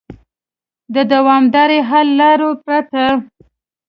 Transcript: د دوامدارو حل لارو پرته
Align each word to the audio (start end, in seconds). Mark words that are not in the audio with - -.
د 0.93 0.95
دوامدارو 1.11 1.79
حل 1.89 2.07
لارو 2.19 2.49
پرته 2.63 3.03